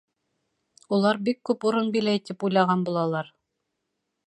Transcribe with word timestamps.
Улар 0.97 1.19
бик 1.27 1.39
күп 1.51 1.67
урын 1.71 1.93
биләй 1.97 2.23
тип 2.31 2.47
уйлаған 2.49 2.89
булалар. 2.91 3.33